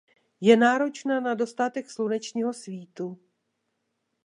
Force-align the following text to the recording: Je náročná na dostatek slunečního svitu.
Je 0.41 0.57
náročná 0.57 1.19
na 1.19 1.33
dostatek 1.33 1.89
slunečního 1.91 2.53
svitu. 2.53 3.19